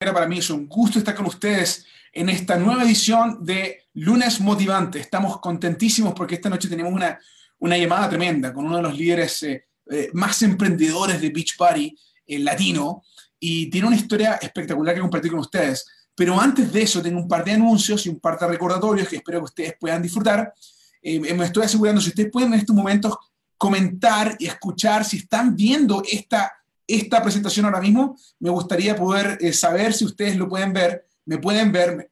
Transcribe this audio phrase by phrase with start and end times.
[0.00, 4.98] para mí es un gusto estar con ustedes en esta nueva edición de Lunes Motivante.
[4.98, 7.18] Estamos contentísimos porque esta noche tenemos una,
[7.58, 11.94] una llamada tremenda con uno de los líderes eh, eh, más emprendedores de Beach Party,
[12.26, 13.02] el latino,
[13.38, 15.86] y tiene una historia espectacular que compartir con ustedes.
[16.14, 19.16] Pero antes de eso, tengo un par de anuncios y un par de recordatorios que
[19.16, 20.54] espero que ustedes puedan disfrutar.
[21.02, 23.18] Eh, me estoy asegurando si ustedes pueden en estos momentos
[23.58, 26.50] comentar y escuchar si están viendo esta
[26.94, 28.16] esta presentación ahora mismo.
[28.38, 32.08] Me gustaría poder eh, saber si ustedes lo pueden ver, me pueden ver,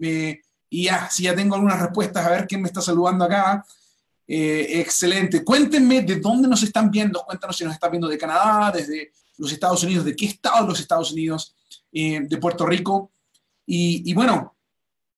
[0.71, 3.65] y ya, si ya tengo algunas respuestas, a ver quién me está saludando acá.
[4.27, 5.43] Eh, excelente.
[5.43, 7.23] Cuéntenme de dónde nos están viendo.
[7.25, 10.69] Cuéntanos si nos están viendo de Canadá, desde los Estados Unidos, de qué estado de
[10.69, 11.57] los Estados Unidos,
[11.93, 13.11] eh, de Puerto Rico.
[13.65, 14.55] Y, y, bueno,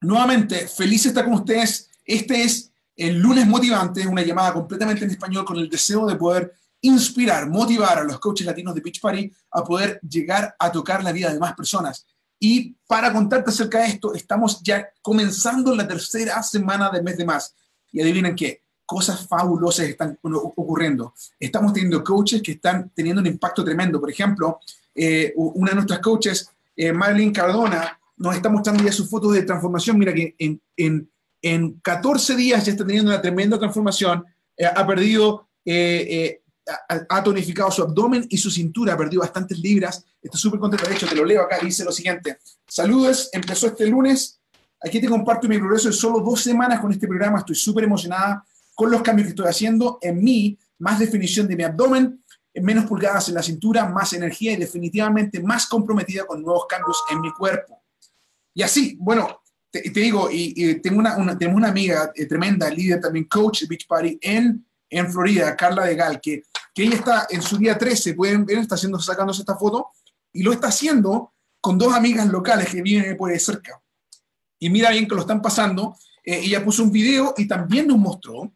[0.01, 1.91] nuevamente, feliz estar con ustedes.
[2.05, 6.53] Este es el lunes motivante, una llamada completamente en español con el deseo de poder
[6.83, 11.13] inspirar, motivar a los coaches latinos de Pitch Party a poder llegar a tocar la
[11.13, 12.07] vida de más personas.
[12.39, 17.27] Y para contarte acerca de esto, estamos ya comenzando la tercera semana del mes de
[17.27, 17.55] más.
[17.93, 21.15] Y adivinen qué, cosas fabulosas están ocurriendo.
[21.39, 24.01] Estamos teniendo coaches que están teniendo un impacto tremendo.
[24.01, 24.59] Por ejemplo,
[24.95, 26.93] eh, una de nuestras coaches, eh,
[27.33, 29.97] Cardona, nos está mostrando ya sus fotos de transformación.
[29.99, 31.09] Mira que en, en,
[31.41, 34.25] en 14 días ya está teniendo una tremenda transformación.
[34.57, 35.47] Eh, ha perdido
[37.09, 40.05] ha tonificado su abdomen y su cintura, ha perdido bastantes libras.
[40.23, 40.87] Estoy súper contento.
[40.87, 41.59] De hecho, te lo leo acá.
[41.63, 44.41] Dice lo siguiente: Saludos, empezó este lunes.
[44.83, 47.39] Aquí te comparto mi progreso de solo dos semanas con este programa.
[47.39, 51.65] Estoy súper emocionada con los cambios que estoy haciendo en mí, más definición de mi
[51.65, 57.03] abdomen, menos pulgadas en la cintura, más energía y definitivamente más comprometida con nuevos cambios
[57.11, 57.83] en mi cuerpo.
[58.55, 63.27] Y así, bueno, te, digo, y, tengo una, una, una amiga eh, tremenda, líder también,
[63.27, 66.43] coach de Beach Party en, en Florida, Carla de Gal, que
[66.75, 69.89] que ella está en su día 13, pueden ver, está haciendo, sacándose esta foto,
[70.33, 73.81] y lo está haciendo con dos amigas locales que viven por ahí cerca.
[74.59, 75.97] Y mira bien que lo están pasando.
[76.25, 78.53] Eh, ella puso un video y también nos mostró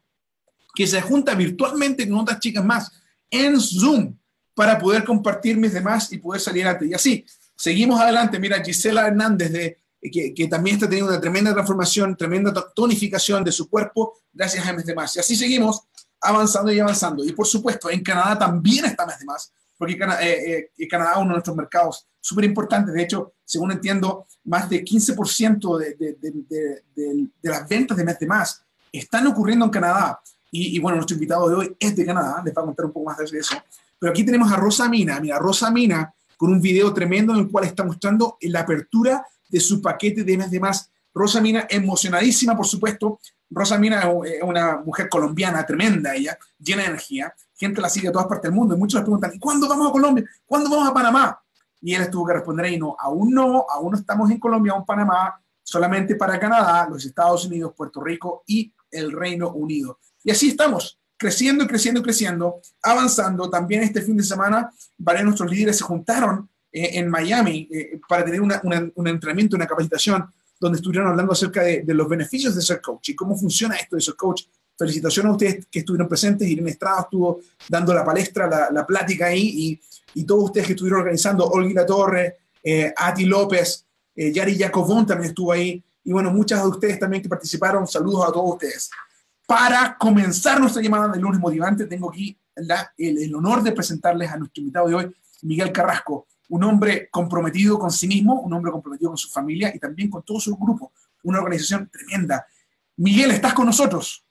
[0.73, 2.91] que se junta virtualmente con otras chicas más
[3.29, 4.15] en Zoom
[4.53, 6.87] para poder compartir mis demás y poder salir adelante.
[6.87, 8.39] Y así, seguimos adelante.
[8.39, 9.77] Mira, Gisela Hernández, de,
[10.11, 14.73] que, que, también está teniendo una tremenda transformación, tremenda tonificación de su cuerpo gracias a
[14.73, 15.15] mis demás.
[15.15, 15.81] Y así seguimos
[16.27, 17.23] avanzando y avanzando.
[17.23, 21.17] Y por supuesto, en Canadá también está más de más, porque eh, eh, Canadá es
[21.17, 22.93] uno de nuestros mercados súper importantes.
[22.93, 28.17] De hecho, según entiendo, más de 15% de, de, de, de, las ventas de mes
[28.19, 30.19] de más están ocurriendo en Canadá.
[30.51, 33.07] Y, bueno, nuestro invitado de hoy es de Canadá, les va a contar un poco
[33.07, 33.57] más de eso.
[33.99, 37.51] Pero aquí tenemos a Rosa Mina, mira, Rosa Mina con un video tremendo en el
[37.51, 40.89] cual está mostrando la apertura de su paquete de mes de más.
[41.13, 43.19] Rosa Mina emocionadísima, por supuesto,
[43.49, 47.33] Rosa Mina es una mujer colombiana tremenda, ella, llena de energía.
[47.55, 49.89] Gente la sigue a todas partes del mundo y muchos le preguntan, ¿y cuándo vamos
[49.89, 50.25] a Colombia?
[50.45, 51.39] ¿Cuándo vamos a Panamá?
[51.81, 54.83] Y él tuvo que responder ahí, no, aún no, aún no estamos en Colombia en
[54.85, 59.99] Panamá, solamente para Canadá, los Estados Unidos, Puerto Rico y el Reino Unido.
[60.23, 63.49] Y así estamos, creciendo y creciendo y creciendo, avanzando.
[63.49, 67.99] También este fin de semana, varios de nuestros líderes se juntaron eh, en Miami eh,
[68.07, 70.27] para tener un entrenamiento, una capacitación
[70.59, 74.01] donde estuvieron hablando acerca de, los beneficios de ser coach y cómo funciona esto de
[74.01, 74.43] ser coach.
[74.77, 76.47] Felicitaciones a ustedes que estuvieron presentes.
[76.47, 77.39] Irene Estrada estuvo
[77.69, 81.85] dando la palestra, la, la plática ahí, y, y, todos ustedes que estuvieron organizando, Olga
[81.85, 86.99] Torre, eh, Ati López, eh, Yari Jacobón también estuvo ahí, y bueno, muchas de ustedes
[86.99, 87.87] también que participaron.
[87.87, 88.89] Saludos a todos ustedes.
[89.47, 94.29] Para comenzar nuestra llamada de lunes motivante, tengo aquí la, el, el honor de presentarles
[94.29, 98.71] a nuestro invitado de hoy, Miguel Carrasco un hombre comprometido con sí mismo, un hombre
[98.71, 100.91] comprometido con su familia y también con todo su grupo,
[101.23, 102.45] una organización tremenda.
[102.97, 104.23] Miguel, ¿estás con nosotros?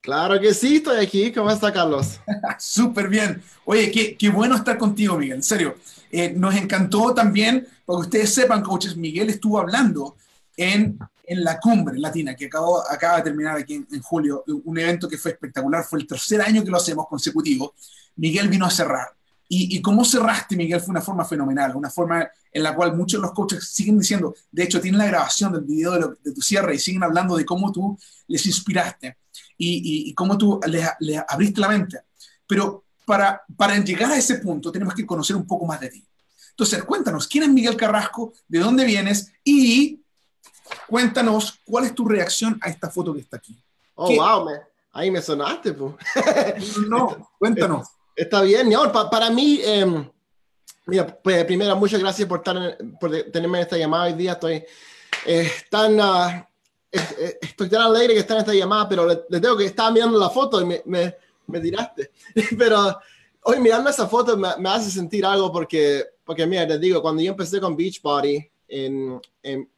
[0.00, 1.30] Claro que sí, estoy aquí.
[1.32, 2.18] ¿Cómo está, Carlos?
[2.58, 3.40] Súper bien.
[3.64, 5.76] Oye, qué, qué, bueno estar contigo, Miguel, en serio.
[6.10, 10.16] Eh, nos encantó también, para que ustedes sepan, coaches, Miguel estuvo hablando
[10.56, 14.78] en, en la cumbre latina que acabó, acaba de terminar aquí en, en julio, un
[14.78, 17.74] evento que fue espectacular, fue el tercer año que lo hacemos consecutivo.
[18.16, 19.06] Miguel vino a cerrar
[19.54, 23.26] y, cómo cerraste, Miguel, fue una forma fenomenal, una forma en la cual muchos de
[23.26, 26.78] los coaches siguen diciendo, de hecho, tienen la grabación del video de, tu cierre y
[26.78, 29.18] siguen hablando de cómo tú les inspiraste
[29.58, 30.88] y, cómo tú les,
[31.28, 32.00] abriste la mente.
[32.46, 36.02] Pero para, para llegar a ese punto tenemos que conocer un poco más de ti.
[36.48, 38.32] Entonces, cuéntanos, ¿quién es Miguel Carrasco?
[38.48, 39.32] ¿De dónde vienes?
[39.44, 40.00] Y
[40.88, 43.62] cuéntanos, ¿cuál es tu reacción a esta foto que está aquí?
[43.96, 44.48] Oh, wow,
[44.92, 45.94] ahí me sonaste, pues.
[46.88, 47.86] no, cuéntanos.
[48.14, 48.74] Está bien, mi
[49.10, 50.06] para mí, em,
[50.86, 54.32] mira, pues primero, muchas gracias por, estar por tenerme en esta llamada hoy día.
[54.32, 54.62] Estoy
[55.24, 56.44] eh, tan, uh,
[57.40, 60.28] estoy tan alegre que está en esta llamada, pero le, tengo que estaba mirando la
[60.28, 62.10] foto y me, me, tiraste.
[62.58, 62.98] pero
[63.44, 67.22] hoy mirando esa foto me, me, hace sentir algo porque, porque mira, te digo, cuando
[67.22, 69.70] yo empecé con Beachbody, en, en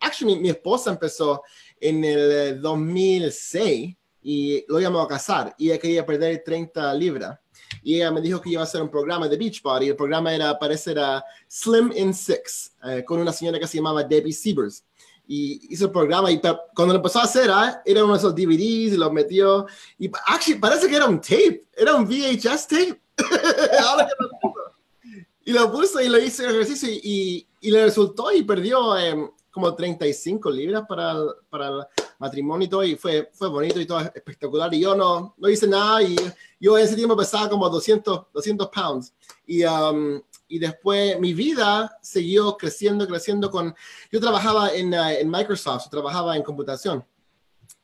[0.00, 1.42] actually mi, mi, esposa empezó
[1.80, 7.38] en el 2006 y lo íbamos a casar y ella quería perder 30 libras
[7.82, 9.88] y ella me dijo que iba a hacer un programa de Beachbody.
[9.88, 14.04] El programa era, parece, era Slim in Six, eh, con una señora que se llamaba
[14.04, 14.84] Debbie Siebers.
[15.26, 17.76] Y hizo el programa y cuando lo empezó a hacer, ¿eh?
[17.84, 19.66] era uno de esos DVDs y lo metió.
[19.98, 23.00] Y actually, parece que era un tape, era un VHS tape.
[25.44, 29.30] y lo puso y lo hizo el ejercicio y, y, le resultó y perdió eh,
[29.50, 31.16] como 35 libras para
[31.50, 31.86] para el
[32.18, 34.72] matrimonio y todo, y fue, fue bonito y todo espectacular.
[34.74, 36.16] Y yo no, no hice nada y
[36.60, 39.14] yo en ese tiempo pesaba como 200, 200 pounds.
[39.46, 43.74] Y, um, y después mi vida siguió creciendo, creciendo con...
[44.10, 47.04] Yo trabajaba en, uh, en Microsoft, trabajaba en computación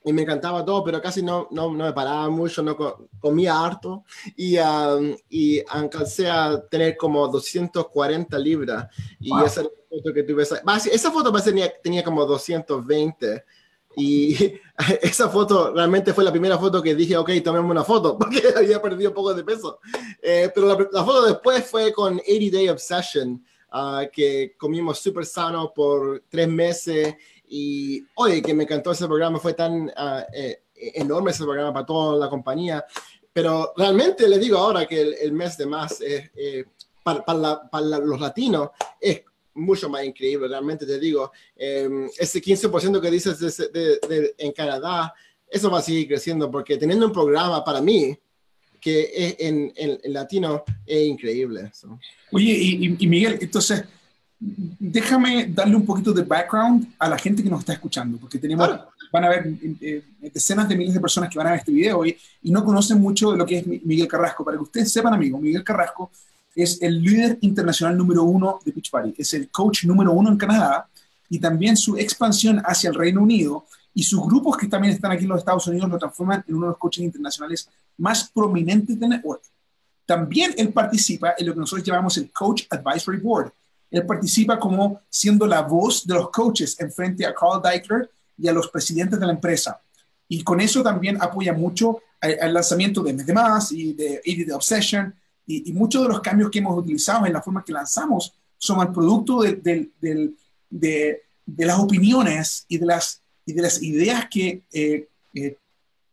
[0.04, 2.76] y me encantaba todo, pero casi no, no, no me paraba mucho, no
[3.18, 4.04] comía harto
[4.36, 8.86] y, um, y alcancé a tener como 240 libras
[9.18, 13.44] y esa foto que tuve, esa foto tenía, tenía como 220
[13.96, 14.36] y
[15.02, 18.80] esa foto realmente fue la primera foto que dije, ok, tomemos una foto, porque había
[18.80, 19.80] perdido un poco de peso.
[20.20, 25.26] Eh, pero la, la, foto después fue con 80 Day Obsession, uh, que comimos súper
[25.26, 27.14] sano por tres meses
[27.46, 31.86] y oye, que me encantó ese programa, fue tan uh, eh, enorme ese programa para
[31.86, 32.84] toda la compañía.
[33.32, 36.64] Pero realmente les digo ahora que el, el mes de más eh,
[37.02, 38.70] para, para, la, para, los latinos
[39.00, 39.22] es
[39.54, 41.32] mucho más increíble, realmente te digo.
[41.56, 45.14] Eh, ese 15% que dices de, de, de, en Canadá,
[45.48, 48.18] eso va a seguir creciendo porque teniendo un programa para mí
[48.80, 51.70] que es en, en, en latino es increíble.
[51.72, 51.98] So.
[52.32, 53.84] Oye, y, y Miguel, entonces
[54.38, 58.68] déjame darle un poquito de background a la gente que nos está escuchando, porque tenemos,
[59.10, 59.46] van a ver
[59.80, 62.64] eh, decenas de miles de personas que van a ver este video hoy y no
[62.64, 64.44] conocen mucho de lo que es Miguel Carrasco.
[64.44, 66.10] Para que ustedes sepan, amigos, Miguel Carrasco
[66.54, 70.36] es el líder internacional número uno de Beach Party, es el coach número uno en
[70.36, 70.88] Canadá
[71.28, 75.24] y también su expansión hacia el Reino Unido y sus grupos que también están aquí
[75.24, 79.08] en los Estados Unidos lo transforman en uno de los coaches internacionales más prominentes de
[79.08, 79.42] Network.
[80.06, 83.52] También él participa en lo que nosotros llamamos el Coach Advisory Board,
[83.94, 88.48] él participa como siendo la voz de los coaches en frente a Carl Deichler y
[88.48, 89.80] a los presidentes de la empresa.
[90.28, 94.46] Y con eso también apoya mucho al lanzamiento de Mes de Más y de 80
[94.46, 95.14] The Obsession.
[95.46, 98.80] Y, y, muchos de los cambios que hemos utilizado en la forma que lanzamos son
[98.80, 99.90] el producto de, de,
[100.70, 105.58] de, de las opiniones y de las, y de las ideas que, eh, eh,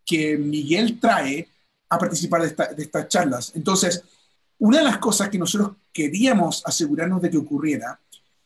[0.05, 1.47] que Miguel trae
[1.89, 3.51] a participar de, esta, de estas charlas.
[3.55, 4.03] Entonces,
[4.59, 7.99] una de las cosas que nosotros queríamos asegurarnos de que ocurriera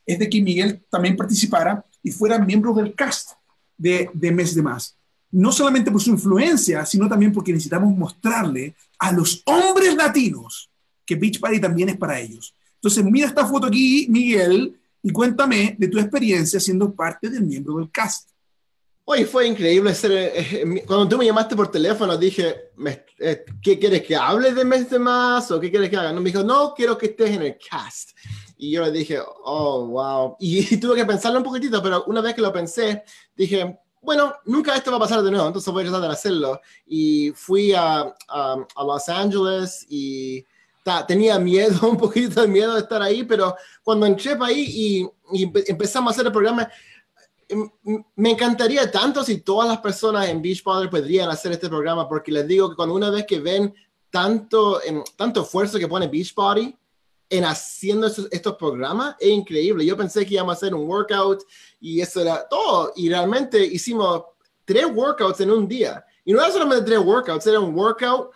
[0.06, 3.32] es de que Miguel también participara y fuera miembro del cast
[3.78, 4.96] de, de Mes de Más.
[5.32, 10.70] No solamente por su influencia, sino también porque necesitamos mostrarle a los hombres latinos
[11.06, 12.54] que Beach Party también es para ellos.
[12.75, 17.78] Entonces, mira esta foto aquí, Miguel, y cuéntame de tu experiencia siendo parte del miembro
[17.78, 18.30] del cast.
[19.07, 23.78] Hoy fue increíble ser, eh, cuando tú me llamaste por teléfono, dije, me, eh, ¿qué
[23.78, 26.12] quieres que hable de mes de más o qué quieres que haga?
[26.12, 28.18] No, me dijo, no, quiero que estés en el cast.
[28.58, 30.38] Y yo le dije, oh, wow.
[30.40, 33.04] Y, y, tuve que pensarlo un poquitito, pero una vez que lo pensé,
[33.36, 36.62] dije, bueno, nunca esto va a pasar de nuevo, entonces voy a tratar de hacerlo.
[36.88, 40.44] Y fui a, a, a Los Ángeles y
[41.08, 45.44] tenía miedo, un poquito de miedo de estar ahí, pero cuando entré para ahí y,
[45.44, 46.70] y empezamos a hacer el programa,
[48.15, 52.48] me encantaría tanto si todas las personas en Beachbody podrían hacer este programa, porque les
[52.48, 53.74] digo que cuando una vez que ven
[54.10, 56.75] tanto, en, tanto esfuerzo que pone Beachbody
[57.30, 59.86] en haciendo estos, estos, programas, es increíble.
[59.86, 61.44] Yo pensé que íbamos a hacer un workout
[61.80, 62.94] y eso era todo.
[62.96, 64.24] Y realmente hicimos
[64.63, 66.06] tres workouts en un día.
[66.24, 68.32] Y no era solamente tres workouts, era un workout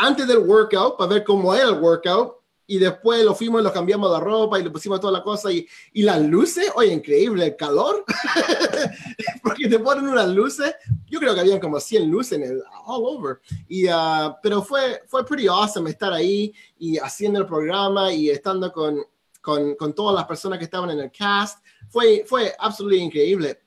[0.00, 3.72] antes del workout para ver cómo era el workout y después lo fuimos y lo
[3.72, 7.46] cambiamos la ropa y le pusimos toda la cosa y, y las luces, oye, increíble,
[7.46, 8.04] el calor,
[9.42, 10.72] porque te ponen unas luces,
[11.06, 15.02] yo creo que habían como 100 luces en el, all over, y, uh, pero fue,
[15.08, 19.02] fue pretty awesome estar ahí y haciendo el programa y estando con,
[19.40, 23.60] con, con todas las personas que estaban en el cast, fue, fue absolutamente increíble.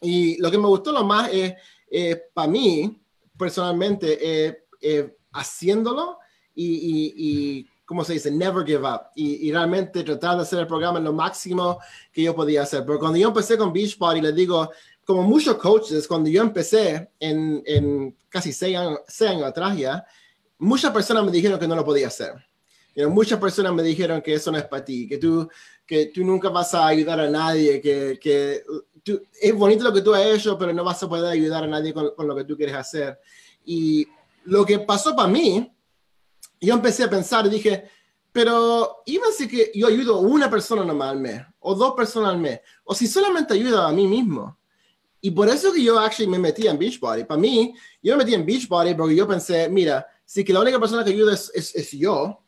[0.00, 1.54] Y lo que me gustó lo más es,
[1.90, 3.02] eh, para mí,
[3.36, 6.18] personalmente, eh, eh, haciéndolo
[6.54, 8.30] y, y, y ¿cómo se dice?
[8.30, 9.02] Never give up.
[9.14, 11.78] Y, y, realmente tratar de hacer el programa lo máximo
[12.12, 12.84] que yo podía hacer.
[12.84, 14.70] Pero cuando yo empecé con Beachbody, les digo,
[15.04, 20.04] como muchos coaches, cuando yo empecé en, en casi seis años, seis años, atrás ya,
[20.58, 22.34] muchas personas me dijeron que no lo podía hacer.
[22.94, 25.48] You know, muchas personas me dijeron que eso no es para ti, que tú,
[25.86, 28.62] que tú nunca vas a ayudar a nadie, que, que
[29.02, 31.68] tú, es bonito lo que tú has hecho, pero no vas a poder ayudar a
[31.68, 33.18] nadie con, con lo que tú quieres hacer.
[33.64, 34.06] Y
[34.48, 35.70] lo que pasó para mí
[36.60, 37.84] yo empecé a pensar y dije,
[38.32, 39.02] pero
[39.36, 42.94] si que yo ayudo a una persona nomás al o dos personas al mes, o
[42.94, 44.58] si solamente ayudo a mí mismo.
[45.20, 47.24] Y por eso que yo actually me metí en Beachbody.
[47.24, 50.78] Para mí, yo me metí en Beachbody porque yo pensé, mira, si que la única
[50.78, 52.44] persona que ayuda es, yo,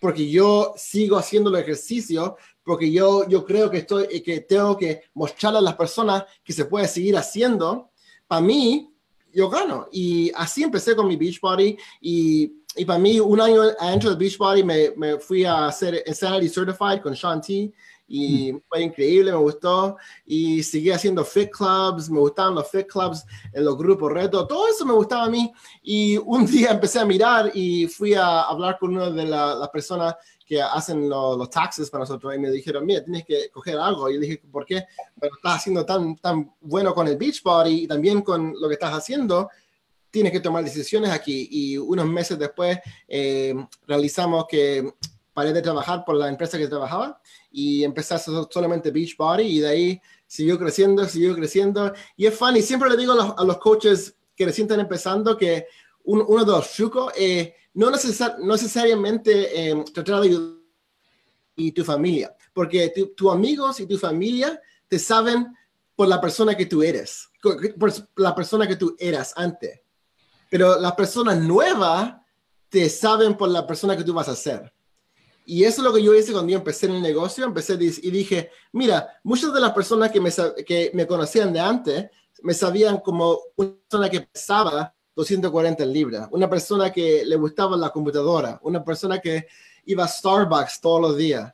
[0.00, 5.02] porque yo sigo haciendo el ejercicio, porque yo, yo creo que, estoy, que tengo que
[5.12, 7.90] mostrarle a las personas que se puede seguir haciendo,
[8.26, 8.93] para mí,
[9.34, 9.88] yo gano.
[9.92, 14.64] Y así empecé con mi Beachbody y y para mí, un año adentro de Beachbody
[14.64, 17.72] me, me fui a hacer Insanity Certified con Sean T.
[18.06, 19.96] Y fue increíble, me gustó.
[20.24, 24.68] Y seguí haciendo fit clubs, me gustaban los fit clubs en los grupos retos, todo
[24.68, 25.52] eso me gustaba a mí.
[25.82, 30.14] Y un día empecé a mirar y fui a hablar con una de las personas
[30.46, 34.10] que hacen los taxes para nosotros y me dijeron, mira, tienes que coger algo.
[34.10, 34.84] Y le dije, ¿por qué?
[35.18, 38.92] Pero estás haciendo tan, tan bueno con el Beachbody y también con lo que estás
[38.92, 39.48] haciendo
[40.10, 41.48] tienes que tomar decisiones aquí.
[41.50, 43.52] Y unos meses después eh,
[43.84, 44.94] realizamos que
[45.32, 47.20] paré de trabajar por la empresa que trabajaba
[47.54, 51.92] y empecé a hacer solamente Beachbody y de ahí siguió creciendo, siguió creciendo.
[52.16, 55.66] Y es funny, siempre le digo a los, coaches que recién están empezando que
[56.02, 60.54] uno de los trucos es no, necesariamente eh, tratar de ayudar
[61.56, 65.46] y tu familia, porque tus amigos y tu familia te saben
[65.94, 69.84] por la persona que tú eres, por la persona que tú eras antes
[70.54, 72.14] pero las personas nuevas
[72.68, 74.72] te saben por la persona que tú vas a ser.
[75.44, 78.10] Y eso es lo que yo hice cuando yo empecé en el negocio, empecé y
[78.10, 80.30] dije, mira, muchas de las personas que me,
[80.66, 82.06] que me conocían de antes
[82.42, 87.90] me sabían como una persona que pesaba 240 libras, una persona que le gustaba la
[87.90, 89.46] computadora, una persona que
[89.84, 91.52] iba a Starbucks todos los días.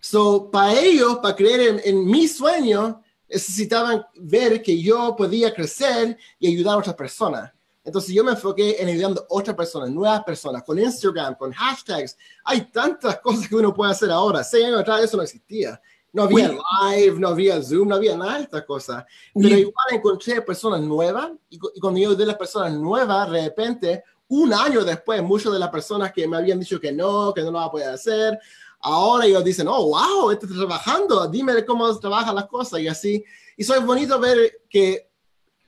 [0.00, 6.16] So, para ellos, para creer en, en mi sueño, necesitaban ver que yo podía crecer
[6.38, 7.52] y ayudar a otras personas.
[7.88, 12.18] Entonces yo me enfoqué en ayudando a otras personas, nuevas personas, con Instagram, con hashtags.
[12.44, 14.44] Hay tantas cosas que uno puede hacer ahora.
[14.44, 15.80] Seis años atrás eso no existía.
[16.12, 19.06] No había live, no había Zoom, no había nada de estas cosas.
[19.34, 24.52] Pero igual encontré personas nuevas y, cuando yo de las personas nuevas, de repente, un
[24.52, 27.56] año después, muchas de las personas que me habían dicho que no, que no lo
[27.56, 28.38] va a poder hacer,
[28.80, 33.24] ahora ellos dicen, oh, wow, estás trabajando, dime cómo trabajan las cosas y así.
[33.56, 35.07] Y eso es bonito ver que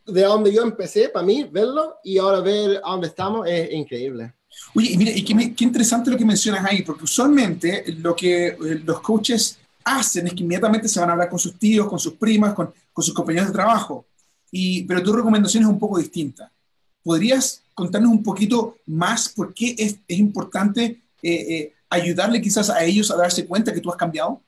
[0.07, 4.35] de donde yo empecé, para mí, verlo y ahora ver a dónde estamos es increíble.
[4.75, 8.57] Oye, y mire, y qué, interesante lo que mencionas ahí, porque usualmente lo que eh,
[8.85, 12.15] los coaches hacen es que inmediatamente se van a hablar con sus tíos, con sus
[12.15, 14.05] primas, con, sus compañeros de trabajo.
[14.51, 16.51] Y, pero tu recomendación es un poco distinta.
[17.03, 22.85] ¿Podrías contarnos un poquito más por qué es, es importante eh, eh, ayudarle quizás a
[22.85, 24.43] ellos a darse cuenta que tú has cambiado?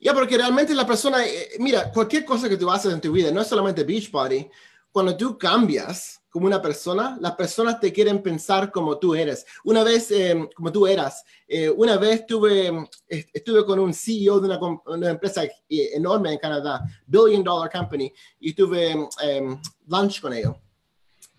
[0.00, 1.18] Ya, porque realmente la persona,
[1.58, 4.48] mira, cualquier cosa que tú haces en tu vida, no es solamente Beachbody,
[4.92, 9.46] cuando tú cambias como una persona, las personas te quieren pensar como tú eres.
[9.64, 14.58] Una vez, eh, como tú eras, eh, una vez tuve, estuve con un CEO de
[14.86, 20.54] una, empresa eh, enorme en Canadá, billion dollar company, y tuve um, lunch con ellos.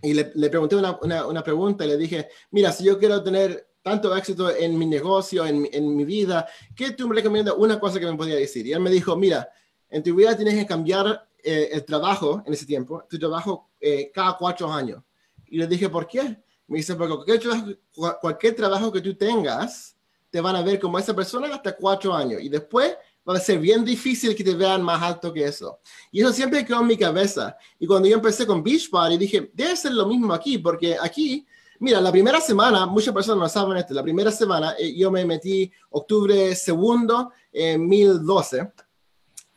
[0.01, 3.21] Y le, le pregunté una, una, una, pregunta y le dije, mira, si yo quiero
[3.21, 7.55] tener tanto éxito en mi negocio, en, en mi vida, ¿qué tú me recomiendas?
[7.57, 8.65] Una cosa que me podía decir.
[8.67, 9.49] Y él me dijo, mira,
[9.89, 14.11] en tu vida tienes que cambiar eh, el trabajo en ese tiempo, tu trabajo eh,
[14.13, 15.01] cada cuatro años.
[15.47, 16.37] Y le dije, ¿por qué?
[16.67, 19.95] Me dice, porque cualquier trabajo, cualquier trabajo que tú tengas,
[20.29, 22.41] te van a ver como esa persona hasta cuatro años.
[22.41, 22.95] Y después
[23.27, 25.79] va a ser bien difícil que te vean más alto que eso.
[26.11, 27.55] Y eso siempre quedó en mi cabeza.
[27.79, 31.45] Y cuando yo empecé con Beachbody, dije, debe ser lo mismo aquí, porque aquí,
[31.79, 35.25] mira, la primera semana, muchas personas no saben esto, la primera semana eh, yo me
[35.25, 38.71] metí octubre segundo en 2012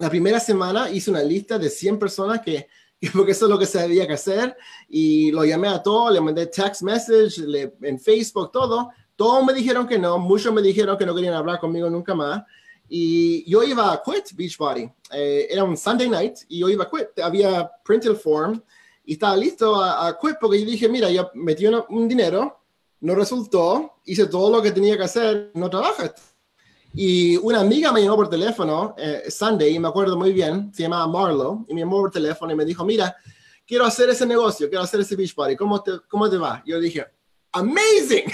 [0.03, 2.67] la primera semana hice una lista de 100 personas que,
[3.13, 4.57] porque eso es lo que se debía que hacer,
[4.89, 8.91] y lo llamé a todos, le mandé text message le, en Facebook, todo.
[9.15, 12.43] Todos me dijeron que no, muchos me dijeron que no querían hablar conmigo nunca más.
[12.89, 14.91] Y yo iba a quit Beachbody.
[15.13, 17.21] Eh, era un Sunday night y yo iba a quit.
[17.23, 18.61] Había printed form
[19.05, 22.61] y estaba listo a, a quit porque yo dije, mira, yo metí un dinero,
[23.01, 26.15] no resultó, hice todo lo que tenía que hacer, no trabaja.
[26.95, 30.83] Y una amiga me llamó por teléfono, eh, Sunday, y me acuerdo muy bien, se
[30.83, 33.17] llamaba Marlo, y me llamó por teléfono y me dijo, mira,
[33.67, 36.63] quiero hacer ese negocio, quiero hacer ese beach party, ¿cómo te, cómo te va?
[36.67, 37.07] Yo dije,
[37.53, 38.25] amazing,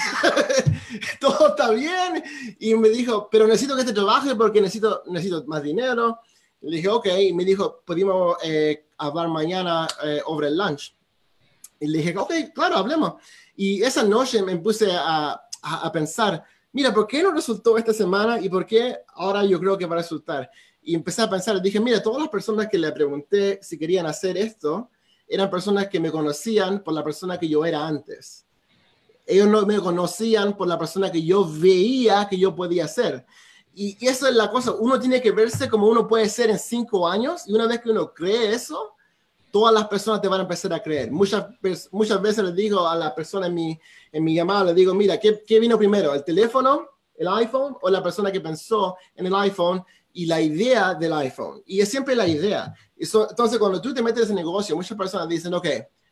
[1.20, 2.22] todo está bien.
[2.58, 6.18] Y me dijo, pero necesito que te trabaje porque necesito, necesito más dinero.
[6.60, 10.96] Le dije, ok, y me dijo, podemos eh, hablar mañana eh, over el lunch.
[11.80, 13.14] Y le dije, ok, claro, hablemos.
[13.54, 17.92] Y esa noche me puse a, a, a pensar, mira, ¿por qué no resultó esta
[17.92, 20.50] semana y por qué ahora yo creo que va a resultar?
[20.82, 24.36] Y empecé a pensar, dije, mira, todas las personas que le pregunté si querían hacer
[24.36, 24.90] esto
[25.28, 28.46] eran personas que me conocían por la persona que yo era antes.
[29.26, 33.26] Ellos no me conocían por la persona que yo veía que yo podía ser.
[33.74, 36.58] Y, y eso es la cosa, uno tiene que verse como uno puede ser en
[36.58, 38.94] cinco años y una vez que uno cree eso,
[39.50, 41.10] todas las personas te van a empezar a creer.
[41.10, 41.46] Muchas,
[41.90, 43.78] muchas veces les digo a la persona en mi,
[44.12, 46.14] en mi llamada, le digo, mira, ¿qué, ¿qué vino primero?
[46.14, 50.94] ¿El teléfono, el iPhone o la persona que pensó en el iPhone y la idea
[50.94, 51.62] del iPhone?
[51.66, 52.74] Y es siempre la idea.
[52.96, 55.66] Eso, entonces, cuando tú te metes en negocio, muchas personas dicen, ok,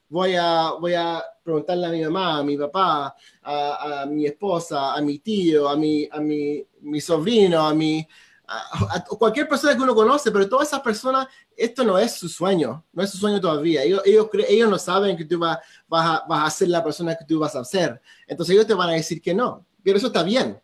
[0.08, 5.00] voy a, voy a preguntarle a mi mamá, a mi papá, a, mi esposa, a
[5.00, 8.06] mi tío, a mi, a mi, mi sobrino, a mi,
[8.46, 12.84] a, cualquier persona que uno conoce, pero todas esas personas, esto no es su sueño,
[12.92, 13.82] no es su sueño todavía.
[13.82, 15.58] Ellos, ellos, ellos no saben que tú vas,
[15.88, 18.00] vas, a, vas a ser la persona que tú vas a ser.
[18.26, 20.60] Entonces ellos te van a decir que no, pero eso está bien.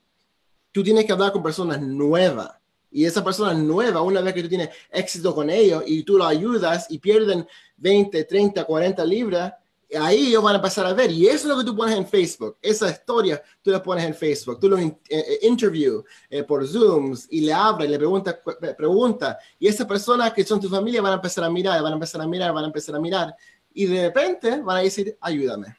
[0.70, 2.50] Tú tienes que hablar con personas nuevas.
[2.94, 6.26] Y esa persona nueva, una vez que tú tienes éxito con ellos y tú lo
[6.26, 7.46] ayudas y pierden
[7.82, 9.52] 20, 30, 40 libras,
[10.00, 11.10] ahí ellos van a pasar a ver.
[11.10, 12.56] Y eso es lo que tú pones en Facebook.
[12.62, 14.60] Esa historia tú la pones en Facebook.
[14.60, 18.36] Tú lo in, eh, eh interview eh, por Zooms y le abres, le preguntas
[18.76, 19.38] pregunta.
[19.58, 22.20] Y esas personas que son tu familia van a empezar a mirar, van a empezar
[22.20, 23.34] a mirar, van a empezar a mirar.
[23.74, 25.76] Y de repente van a decir, ayúdame.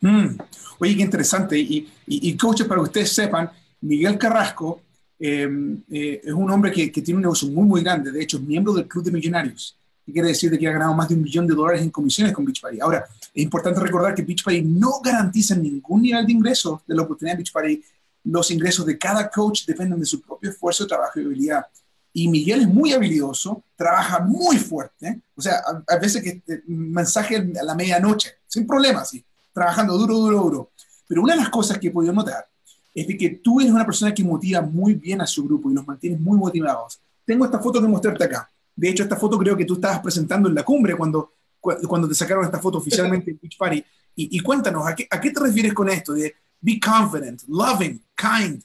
[0.00, 0.38] Mm.
[0.78, 1.58] Oye, qué interesante.
[1.58, 3.50] Y, y, y coaches, para que ustedes sepan,
[3.82, 4.80] Miguel Carrasco
[5.18, 8.10] es un hombre que, que tiene un negocio muy, muy grande.
[8.10, 10.94] De hecho, es miembro del Club de Millonarios que quiere decir de que ha ganado
[10.94, 12.80] más de un millón de dólares en comisiones con Beachbody.
[12.80, 17.36] Ahora, es importante recordar que Beachbody no garantiza ningún nivel de ingreso de la oportunidad
[17.36, 17.82] de Beachbody.
[18.24, 21.66] Los ingresos de cada coach dependen de su propio esfuerzo, trabajo y habilidad.
[22.12, 27.36] Y Miguel es muy habilidoso, trabaja muy fuerte, o sea, a, veces que este, mensaje
[27.36, 30.70] a la medianoche, sin problemas, sí, trabajando duro, duro, duro.
[31.08, 32.46] Pero una de las cosas que he podido notar
[32.94, 35.74] es de que tú eres una persona que motiva muy bien a su grupo y
[35.74, 37.00] los mantienes muy motivados.
[37.24, 38.51] Tengo esta foto que mostrarte acá.
[38.74, 42.14] De hecho, esta foto creo que tú estabas presentando en la cumbre cuando, cuando te
[42.14, 43.84] sacaron esta foto oficialmente en Beach Party.
[44.16, 48.02] Y, y cuéntanos, ¿a qué, ¿a qué, te refieres con esto de be confident, loving,
[48.14, 48.62] kind?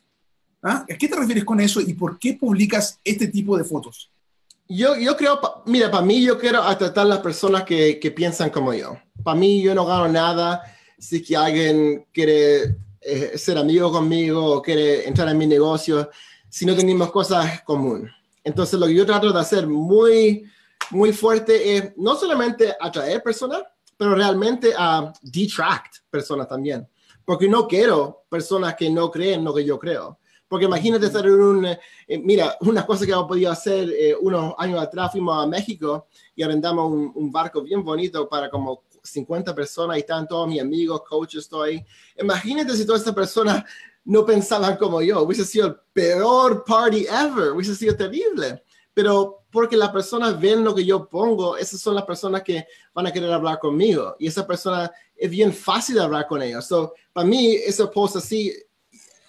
[0.63, 0.85] ¿Ah?
[0.89, 4.11] ¿A qué te refieres con eso y por qué publicas este tipo de fotos?
[4.67, 8.49] Yo, yo creo, mira, para mí yo quiero tratar a las personas que, que piensan
[8.49, 8.97] como yo.
[9.23, 10.61] Para mí yo no gano nada
[10.97, 16.09] si que alguien quiere eh, ser amigo conmigo o quiere entrar en mi negocio
[16.49, 18.11] si no tenemos cosas comunes.
[18.47, 20.49] Entonces, lo que yo trato de hacer muy,
[20.91, 23.61] muy fuerte es no solamente atraer personas,
[23.97, 26.87] pero realmente a detract personas también.
[27.25, 30.19] Porque no quiero personas que no creen lo que yo creo.
[30.47, 31.65] Porque imagínate estar en un...
[31.65, 31.77] Eh,
[32.23, 36.41] mira, una cosa que hemos podido hacer eh, unos años atrás, fuimos a México y
[36.41, 41.01] arrendamos un, un, barco bien bonito para como 50 personas y están todos mis amigos,
[41.01, 41.85] coaches, estoy.
[42.17, 43.65] Imagínate si todas estas personas
[44.07, 45.21] no pensaban como yo.
[45.21, 47.51] Hubiese sido el peor party ever.
[47.51, 48.63] Hubiese sido terrible.
[48.93, 53.05] Pero porque las personas ven lo que yo pongo, esas son las personas que van
[53.05, 54.15] a querer hablar conmigo.
[54.17, 56.65] Y esa persona es bien fácil hablar con ellos.
[56.65, 58.53] So, para mí, esa post así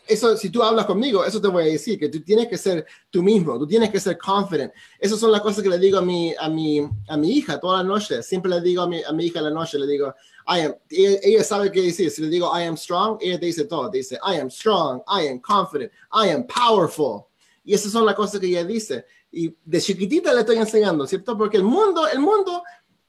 [0.08, 2.86] eso, si tú hablas conmigo, eso te voy a decir, que tú tienes que ser
[3.10, 4.72] tú mismo, tú tienes que ser confident.
[4.98, 7.82] Esas son las cosas que le digo a mi, a mi, a mi hija toda
[7.82, 8.22] la noche.
[8.22, 10.14] Siempre le digo a mi, a mi hija la noche, le digo,
[10.46, 12.10] I am, ella, sabe qué decir.
[12.10, 13.90] Si le digo I am strong, ella te dice todo.
[13.90, 17.26] Dice, I am strong, I am confident, I am powerful.
[17.62, 19.04] Y esas son las cosas que ella dice.
[19.30, 21.36] Y de chiquitita le estoy enseñando, ¿cierto?
[21.36, 22.62] Porque el mundo, el mundo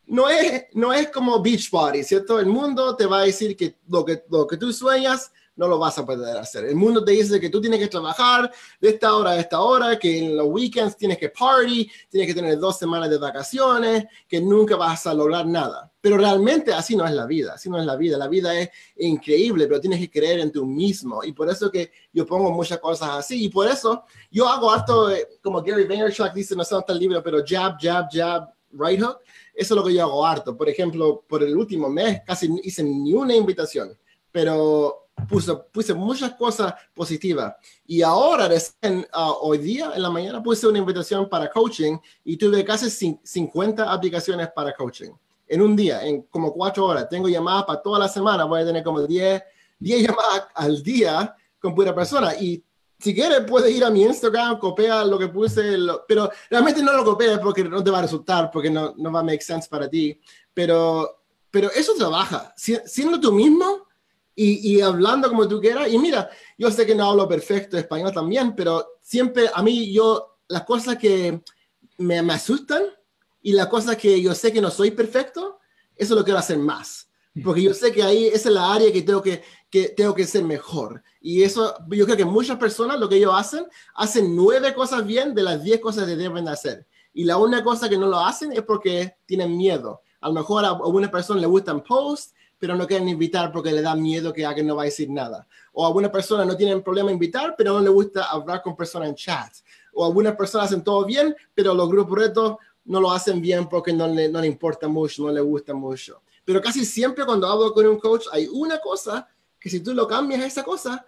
[0.07, 2.39] no es, no es como Beachbody, ¿cierto?
[2.39, 5.77] El mundo te va a decir que lo que, lo que tú sueñas no lo
[5.77, 6.63] vas a poder hacer.
[6.63, 9.99] El mundo te dice que tú tienes que trabajar de esta hora a esta hora,
[9.99, 14.39] que en los weekends tienes que party, tienes que tener dos semanas de vacaciones, que
[14.39, 15.91] nunca vas a lograr nada.
[15.99, 18.17] Pero realmente así no es la vida, así no es la vida.
[18.17, 18.69] La vida es
[18.99, 21.25] increíble, pero tienes que creer en tú mismo.
[21.25, 23.43] Y por eso que yo pongo muchas cosas así.
[23.43, 25.09] Y por eso yo hago harto,
[25.41, 29.19] como Gary Vaynerchuk dice, no está el libro, pero jab, jab, jab, right hook.
[29.53, 30.55] Eso es lo que yo hago harto.
[30.55, 33.99] Por ejemplo, por el último mes casi hice ni una invitación,
[34.31, 37.55] pero puse, muchas cosas positivas.
[37.85, 42.37] Y ahora, recién, uh, hoy día, en la mañana, puse una invitación para coaching y
[42.37, 42.89] tuve casi
[43.23, 45.11] 50 aplicaciones para coaching.
[45.47, 47.09] En un día, en como cuatro horas.
[47.09, 48.45] Tengo llamadas para toda la semana.
[48.45, 49.41] Voy a tener como 10,
[49.79, 52.35] 10 llamadas al día con pura persona.
[52.35, 52.63] Y
[52.99, 55.77] si quieres, puedes ir a mi Instagram, copia lo que puse,
[56.07, 59.21] pero realmente no lo copies porque no te va a resultar, porque no, no va
[59.21, 60.19] a make sense para ti.
[60.53, 62.53] Pero, pero eso trabaja.
[62.57, 63.88] Si, siendo tú mismo,
[64.41, 65.91] y, y, hablando como tú quieras.
[65.91, 70.37] Y mira, yo sé que no hablo perfecto español también, pero siempre a mí yo,
[70.47, 71.41] las cosas que
[71.97, 72.83] me, me asustan
[73.41, 75.59] y las cosas que yo sé que no soy perfecto,
[75.93, 77.09] eso lo quiero hacer más.
[77.43, 80.25] Porque yo sé que ahí esa es la área que tengo que, que tengo que
[80.25, 81.03] ser mejor.
[81.19, 85.35] Y eso, yo creo que muchas personas lo que ellos hacen, hacen nueve cosas bien
[85.35, 86.87] de las diez cosas que deben hacer.
[87.13, 90.01] Y la única cosa que no lo hacen es porque tienen miedo.
[90.21, 93.71] A lo mejor a, a una persona le gustan posts, pero no quieren invitar porque
[93.71, 95.47] le da miedo que alguien no va a decir nada.
[95.73, 99.15] O algunas personas no tienen problema invitar, pero no les gusta hablar con personas en
[99.15, 99.51] chat.
[99.93, 103.93] O algunas personas hacen todo bien, pero los grupos retos no lo hacen bien porque
[103.93, 106.21] no le, no le importa mucho, no le gusta mucho.
[106.43, 109.27] Pero casi siempre cuando hablo con un coach hay una cosa
[109.59, 111.05] que si tú lo cambias esa cosa,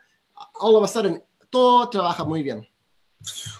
[0.61, 2.67] algo va a estar en, todo trabaja muy bien.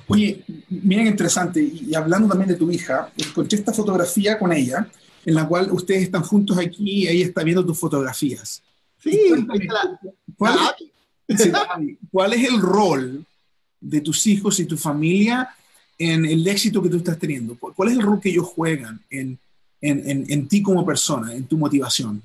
[0.07, 4.87] Oye, miren interesante, y hablando también de tu hija, encontré esta fotografía con ella,
[5.25, 8.61] en la cual ustedes están juntos aquí y ella está viendo tus fotografías.
[8.97, 9.31] Sí,
[10.37, 10.75] ¿cuál,
[12.11, 13.25] ¿cuál es el rol
[13.79, 15.49] de tus hijos y tu familia
[15.97, 17.55] en el éxito que tú estás teniendo?
[17.55, 19.37] ¿Cuál es el rol que ellos juegan en,
[19.81, 22.21] en, en, ti como persona, en tu motivación?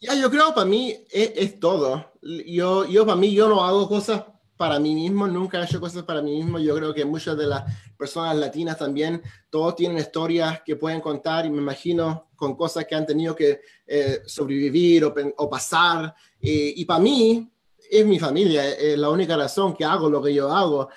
[0.00, 2.12] Ya, yo creo para mí es, es, todo.
[2.46, 4.22] Yo, yo para mí, yo no hago cosas
[4.62, 6.56] para mí mismo, nunca he hecho cosas para mí mismo.
[6.60, 7.64] Yo creo que muchas de las
[7.98, 9.20] personas latinas también,
[9.50, 13.60] todos tienen historias que pueden contar y me imagino con cosas que han tenido que
[13.84, 16.14] eh, sobrevivir o, o pasar.
[16.40, 17.50] y para mí,
[17.90, 20.88] es mi familia, es la única razón que hago lo que yo hago.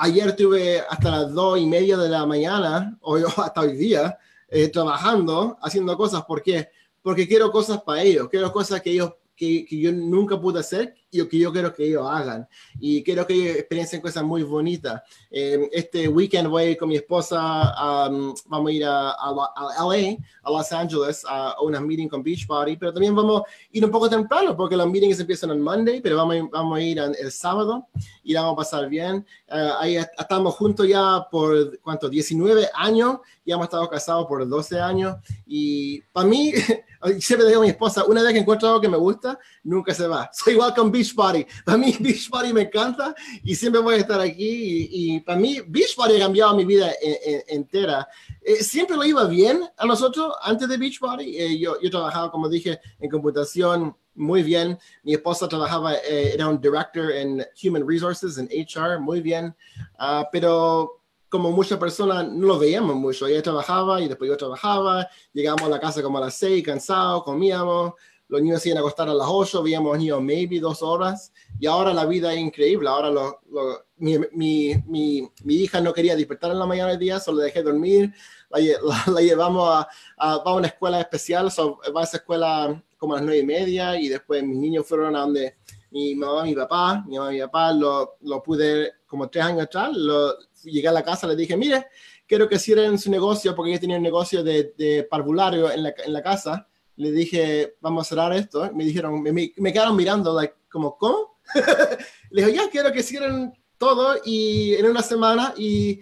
[0.00, 4.18] ayer tuve hasta las dos y media de la mañana, o hasta hoy día,
[4.50, 6.22] eh, trabajando, haciendo cosas.
[6.26, 6.68] ¿Por qué?
[7.00, 10.94] Porque quiero cosas para ellos, quiero cosas que ellos que, que, yo nunca pude hacer
[11.24, 12.48] y que yo quiero que ellos hagan.
[12.78, 15.02] Y quiero que ellos experiencien cosas muy bonitas.
[15.30, 19.84] Eh, este weekend voy a con mi esposa, um, vamos a ir a, a, a,
[19.84, 23.90] LA, a Los Angeles, a, una meeting con Beachbody, pero también vamos a ir un
[23.90, 27.88] poco temprano porque los meetings empiezan el Monday, pero vamos, vamos a ir el sábado
[28.22, 29.24] y la vamos a pasar bien.
[29.48, 32.08] Uh, ahí estamos juntos ya por, ¿cuánto?
[32.08, 36.52] 19 años, ya hemos estado casados por 12 años y para mí,
[37.20, 40.06] siempre digo a mi esposa, una vez que encuentro algo que me gusta, nunca se
[40.06, 40.30] va.
[40.32, 41.46] Soy igual con Beachbody.
[41.64, 45.60] Para mí Beachbody me encanta y siempre voy a estar aquí y, y para mí
[45.66, 48.08] Beachbody ha cambiado mi vida en, en, entera.
[48.42, 51.36] Eh, siempre lo iba bien a nosotros antes de Beachbody.
[51.36, 54.78] Eh, yo, yo trabajaba, como dije, en computación muy bien.
[55.02, 59.54] Mi esposa trabajaba, eh, era un director en Human Resources, en HR, muy bien.
[59.98, 63.26] Uh, pero como muchas personas no lo veíamos mucho.
[63.26, 65.08] Ella trabajaba y después yo trabajaba.
[65.32, 67.94] Llegamos a la casa como a las seis, cansados, comíamos.
[68.28, 71.32] Los niños se iban a acostar a las ocho, veíamos niños maybe dos horas.
[71.58, 72.88] Y ahora la vida es increíble.
[72.88, 76.98] Ahora lo, lo, mi, mi, mi, mi, hija no quería despertar en la mañana del
[76.98, 78.12] día, solo dejé dormir.
[78.50, 82.82] La, la, la llevamos a, a, a, una escuela especial, so, va a esa escuela
[82.98, 84.00] como a las nueve y media.
[84.00, 85.56] Y después mis niños fueron a donde
[85.90, 89.96] mi mamá, mi papá, mi mamá, mi papá, lo, lo pude como tres años atrás,
[89.96, 90.34] lo,
[90.64, 91.86] llegué a la casa, le dije, mire,
[92.26, 95.94] quiero que cierren su negocio, porque ella tenía un negocio de, de parvulario en la,
[96.04, 96.68] en la, casa.
[96.96, 98.70] Le dije, vamos a cerrar esto.
[98.74, 101.38] Me dijeron, me, me quedaron mirando, like, como, ¿cómo?
[102.30, 106.00] le dije, ya quiero que cierren todo y en una semana y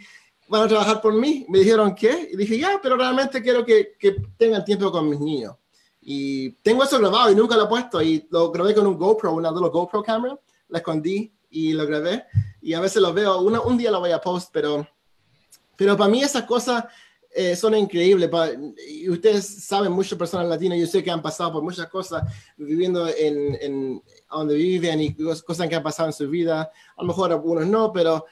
[0.49, 1.47] van a trabajar por mí.
[1.49, 2.29] Me dijeron, ¿qué?
[2.33, 5.57] Y dije, ya, pero realmente quiero que, que tengan tiempo con mis niños.
[6.01, 8.03] Y tengo eso grabado y nunca lo he puesto.
[8.03, 10.39] Y lo grabé con un GoPro, una little GoPro camera.
[10.69, 12.25] La escondí y lo grabé.
[12.61, 13.41] Y a veces lo veo.
[13.41, 14.87] Una, un día lo voy a post, pero,
[15.77, 16.85] pero para mí esas cosas
[17.35, 18.29] eh, son increíbles.
[18.29, 18.51] Pa,
[18.89, 22.23] y ustedes saben, muchas personas latinas, yo sé que han pasado por muchas cosas
[22.57, 26.71] viviendo en, en donde viven y cosas que han pasado en su vida.
[26.97, 28.25] A lo mejor algunos no, pero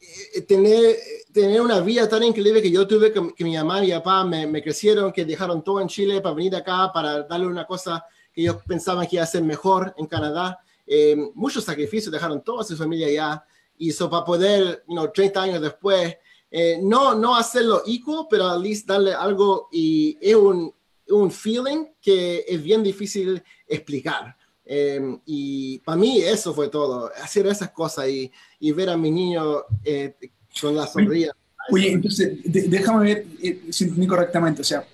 [0.00, 0.96] eh, tener,
[1.32, 4.24] tener una vida tan increíble que yo tuve, que, que mi mamá y mi papá
[4.24, 8.04] me, me, crecieron, que dejaron todo en Chile para venir acá, para darle una cosa
[8.32, 10.58] que ellos pensaban que iba a ser mejor en Canadá.
[10.86, 13.44] Eh, muchos sacrificios, dejaron toda su familia allá.
[13.76, 16.16] Y eso para poder, you know, 30 años después,
[16.50, 20.72] eh, no, no hacerlo equal, pero al least darle algo y es un,
[21.08, 24.36] un feeling que es bien difícil explicar.
[24.64, 29.10] Eh, y para mí eso fue todo, hacer esas cosas y, y ver a mi
[29.10, 30.14] niño eh,
[30.60, 31.32] con la sonrisa.
[31.70, 34.62] Oye, entonces, de, déjame ver eh, si entendí correctamente.
[34.62, 34.86] O sea,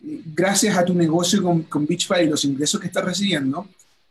[0.00, 3.66] gracias a tu negocio con, con Beachfire y los ingresos que estás recibiendo,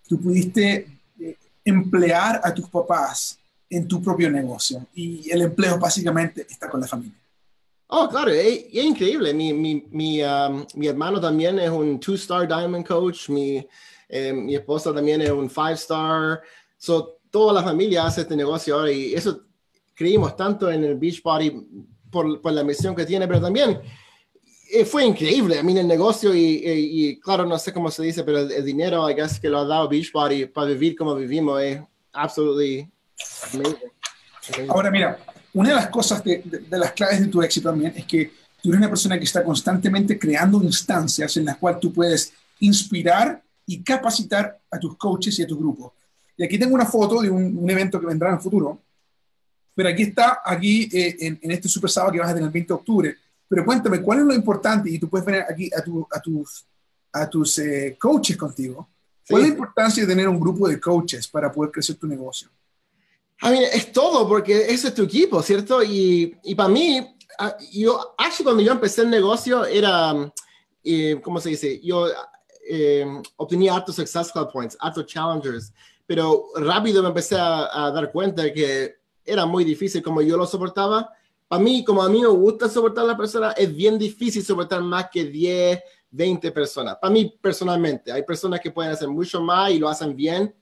[0.07, 0.87] tú pudiste
[1.19, 3.39] eh, emplear a tus papás
[3.75, 4.85] en tu propio negocio.
[4.93, 7.17] Y el empleo básicamente está con la familia.
[7.87, 9.33] Oh, claro, es, increíble.
[9.33, 13.29] Mi, mi, mi, um, mi, hermano también es un two-star diamond coach.
[13.29, 13.65] Mi,
[14.09, 16.41] eh, mi esposa también es un five-star.
[16.77, 19.41] So, toda la familia hace este negocio ahora y eso
[19.95, 21.51] creímos tanto en el Beachbody
[22.11, 23.79] por, por la misión que tiene, pero también
[24.71, 25.59] eh, fue increíble.
[25.59, 28.51] A mí el negocio y, y, y, claro, no sé cómo se dice, pero el,
[28.51, 31.81] el dinero, I guess, que lo ha dado Beachbody para vivir como vivimos es
[32.11, 32.92] amazing.
[34.69, 35.17] Ahora, mira,
[35.53, 38.31] una de las cosas, de, de, de, las claves de tu éxito también es que
[38.61, 43.41] tú eres una persona que está constantemente creando instancias en las cuales tú puedes inspirar
[43.65, 45.93] y capacitar a tus coaches y a tu grupo.
[46.35, 48.81] Y aquí tengo una foto de un, un evento que vendrá en el futuro,
[49.75, 52.53] pero aquí está, aquí eh, en, en, este Super Sábado que vas a tener el
[52.53, 53.15] 20 de octubre.
[53.47, 54.89] Pero cuéntame, ¿cuál es lo importante?
[54.89, 56.65] Y tú puedes ver aquí a, tu, a tus
[57.13, 58.89] a tus eh, coaches contigo,
[59.29, 62.49] ¿cuál es la importancia de tener un grupo de coaches para poder crecer tu negocio?
[63.43, 65.83] A mí es todo, porque ese es tu equipo, ¿cierto?
[65.83, 67.05] Y, y para mí,
[67.37, 70.31] ah, yo, actually, cuando yo empecé el negocio, era,
[70.81, 71.81] eh, ¿cómo se dice?
[71.83, 72.07] Yo
[72.69, 75.73] eh, obtenía hartos Success Club Points, hartos Challengers,
[76.05, 80.45] pero rápido me empecé a, a dar cuenta que era muy difícil como yo lo
[80.45, 81.11] soportaba.
[81.45, 84.81] Para mí, como a mí me gusta soportar a la persona, es bien difícil soportar
[84.81, 86.95] más que 10, 20 personas.
[86.95, 90.55] Para mí, personalmente, hay personas que pueden hacer mucho más y lo hacen bien.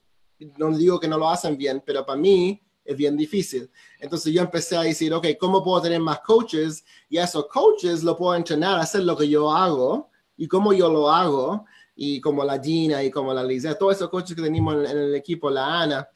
[0.58, 3.70] No digo que no lo hacen bien, pero para mí es bien difícil.
[4.00, 6.84] Entonces yo empecé a decir, ok, ¿cómo puedo tener más coaches?
[7.10, 10.74] Y a esos coaches lo puedo entrenar a hacer lo que yo hago y cómo
[10.74, 11.66] yo lo hago.
[11.96, 15.16] Y como la Gina y como la Lisa, todos esos coaches que tenemos en, el
[15.16, 16.10] equipo, la Ana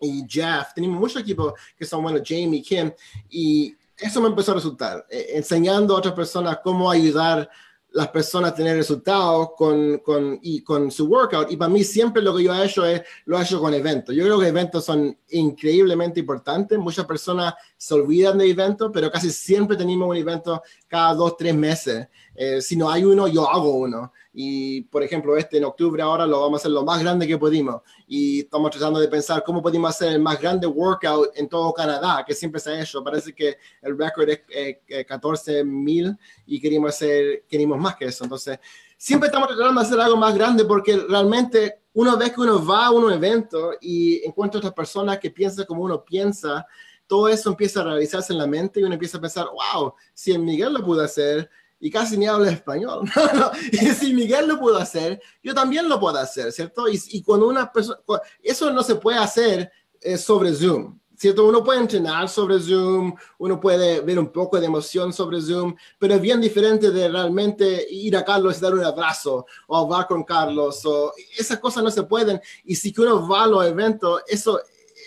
[0.00, 2.92] y Jeff, tenemos muchos equipos que son buenos, Jamie, Kim,
[3.28, 7.48] y eso me empezó a resultar, eh, enseñando a otras personas cómo ayudar
[7.94, 11.50] las personas tener resultados con, con, y con su workout.
[11.52, 14.14] Y para mí siempre lo que yo he hecho es, lo he hecho con eventos.
[14.14, 16.76] Yo creo que eventos son increíblemente importantes.
[16.76, 21.54] Muchas personas se olvidan de eventos, pero casi siempre tenemos un evento cada dos, tres
[21.54, 22.08] meses.
[22.34, 24.10] Eh, si no hay uno, yo hago uno.
[24.32, 27.36] Y, por ejemplo, este en octubre ahora lo vamos a hacer lo más grande que
[27.36, 27.82] pudimos.
[28.08, 32.24] Y estamos tratando de pensar cómo podemos hacer el más grande workout en todo Canadá,
[32.26, 33.04] que siempre se ha hecho.
[33.04, 36.16] Parece que el récord es eh, 14 mil
[36.46, 38.24] y queríamos hacer, queríamos más que eso.
[38.24, 38.58] Entonces,
[38.96, 42.86] siempre estamos tratando de hacer algo más grande porque realmente una vez que uno va
[42.86, 46.66] a un evento y encuentra otras personas que piensan como uno piensa,
[47.06, 50.32] todo eso empieza a realizarse en la mente y uno empieza a pensar, wow, si
[50.32, 51.50] el Miguel lo pudo hacer,
[51.84, 53.02] y casi ni habla español.
[53.72, 56.88] y si Miguel lo pudo hacer, yo también lo puedo hacer, ¿cierto?
[56.88, 57.98] Y, y cuando una persona,
[58.42, 60.98] eso no se puede hacer eh, sobre Zoom.
[61.16, 61.46] ¿Cierto?
[61.46, 66.14] Uno puede entrenar sobre Zoom, uno puede ver un poco de emoción sobre Zoom, pero
[66.14, 70.24] es bien diferente de realmente ir a Carlos y dar un abrazo o hablar con
[70.24, 70.84] Carlos.
[70.84, 72.40] O, esas cosas no se pueden.
[72.64, 74.60] Y si uno va a los eventos, eso,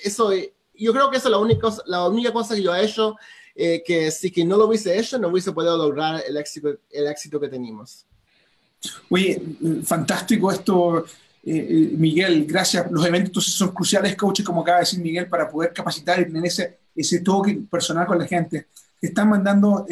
[0.03, 0.31] eso,
[0.77, 3.15] yo creo que esa es la única, la única cosa que yo he hecho
[3.59, 7.07] eh, que si que no lo hubiese hecho, no hubiese podido lograr el éxito, el
[7.07, 8.05] éxito que tenemos.
[9.09, 9.41] Oye,
[9.83, 10.99] fantástico esto,
[11.43, 12.45] eh, eh, Miguel.
[12.45, 12.91] Gracias.
[12.91, 16.45] Los eventos son cruciales, coaches, como acaba de decir Miguel, para poder capacitar y tener
[16.45, 18.67] ese, ese toque personal con la gente.
[19.01, 19.87] Te están mandando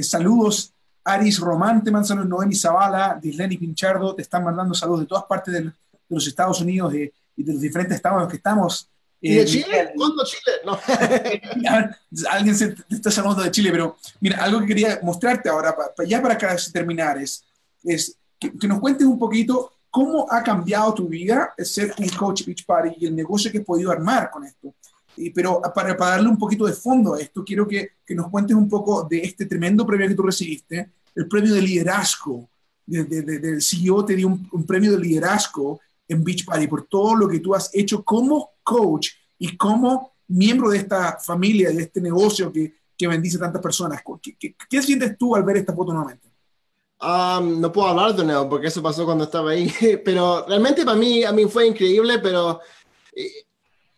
[0.00, 0.72] saludos.
[1.04, 5.24] Aris Román te manda saludos, Noemi Zavala, Disleni Pinchardo, te están mandando saludos de todas
[5.24, 5.70] partes de,
[6.08, 8.88] los Estados Unidos y de los diferentes estados en los que estamos.
[9.24, 9.92] ¿Y de eh, Chile?
[9.96, 10.52] ¿Cuándo Chile?
[10.66, 10.78] No.
[12.30, 15.74] Alguien se está llamando de Chile, pero mira, algo que quería mostrarte ahora,
[16.06, 16.36] ya para
[16.70, 17.42] terminar, es,
[17.82, 22.66] es que, nos cuentes un poquito cómo ha cambiado tu vida ser un coach Beach
[22.66, 24.74] Party y el negocio que has podido armar con esto.
[25.16, 28.28] Y, pero para, para, darle un poquito de fondo a esto, quiero que, que, nos
[28.28, 32.46] cuentes un poco de este tremendo premio que tú recibiste, el premio de liderazgo.
[32.84, 36.86] Del de, de, CEO te dio un, un premio de liderazgo en Beach Party por
[36.86, 41.82] todo lo que tú has hecho como coach y como miembro de esta familia, de
[41.82, 44.02] este negocio que, que bendice a tantas personas.
[44.20, 46.28] ¿Qué, qué, sientes tú al ver esta foto nuevamente?
[47.00, 49.72] Um, no puedo hablar de nuevo porque eso pasó cuando estaba ahí,
[50.04, 52.60] pero realmente para mí, a mí fue increíble, pero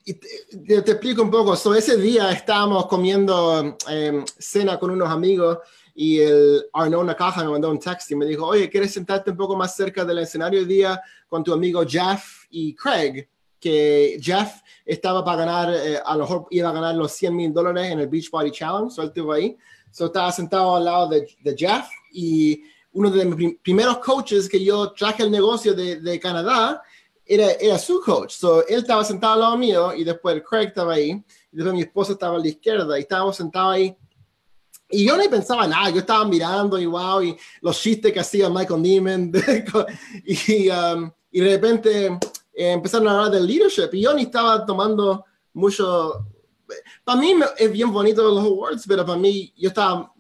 [0.05, 1.57] y, te, explico un poco.
[1.57, 5.59] So, ese día estábamos comiendo em, cena con unos amigos
[5.95, 9.37] y el Arnaud Nakaja me mandó un texto y me dijo, oye, ¿quieres sentarte un
[9.37, 13.27] poco más cerca del escenario hoy día con tu amigo Jeff y Craig?
[13.59, 17.53] Que Jeff estaba para ganar, eh, a lo mejor iba a ganar los 100 mil
[17.53, 19.57] dólares en el Beach Body Challenge, so él estuvo ahí.
[19.91, 24.63] So estaba sentado al lado de, de Jeff y uno de mis primeros coaches que
[24.63, 26.83] yo traje el negocio de, de Canadá
[27.25, 28.33] era, era, su coach.
[28.33, 31.83] So él estaba sentado al lado mío y después Craig estaba ahí y después mi
[31.83, 33.97] esposa estaba a la izquierda y estábamos sentados ahí
[34.89, 38.49] y yo ni pensaba nada, yo estaba mirando y wow, y los chistes que hacía
[38.49, 39.33] Michael Neiman,
[40.25, 42.19] y, um, y, de repente
[42.57, 46.27] eh, empezaron a hablar del leadership, y yo ni estaba tomando mucho.
[47.05, 50.13] Para mí es bien bonito los awards, pero para mí yo estaba,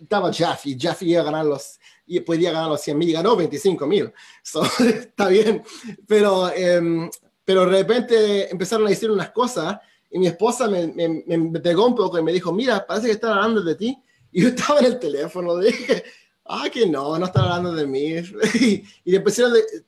[0.00, 3.12] estaba Jeff, y Jeff iba a ganar los, y podía ganar los 100 mil, y
[3.12, 5.62] ganó 25 mil, so, está bien,
[6.06, 7.10] pero, um,
[7.44, 9.78] pero de repente empezaron a decir unas cosas
[10.12, 13.12] y mi esposa me, me, me, pegó un poco y me dijo, mira, parece que
[13.14, 13.98] están hablando de ti.
[14.30, 16.04] Y yo estaba en el teléfono, dije,
[16.44, 18.14] ah, que no, no están hablando de mí.
[19.04, 19.40] y, después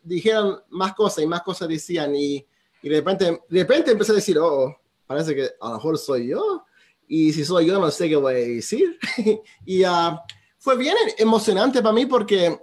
[0.02, 2.14] dijeron más cosas y más cosas decían.
[2.14, 2.46] Y,
[2.82, 6.28] y, de, repente, de repente empecé a decir, oh, parece que a lo mejor soy
[6.28, 6.64] yo.
[7.06, 8.98] Y si soy yo, no sé qué voy a decir.
[9.64, 10.18] y uh,
[10.58, 12.58] fue bien emocionante para mí porque,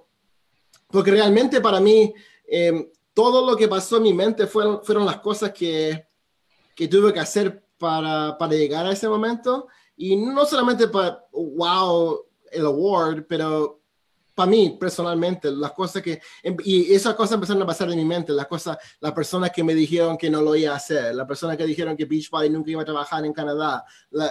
[0.88, 2.14] porque realmente para mí
[2.48, 6.08] eh, todo lo que pasó en mi mente fueron, fueron las cosas que
[6.76, 9.68] que tuve que hacer para, para llegar a ese momento.
[9.98, 13.81] Y no solamente para, wow, el award, pero
[14.34, 18.06] para mí personalmente, las cosas que, em, y esas cosas empezaron a pasar en mi
[18.06, 21.28] mente, las cosas, las personas que me dijeron que no lo iba a hacer, las
[21.28, 23.84] personas que dijeron que Beachbody nunca iba a trabajar en Canadá,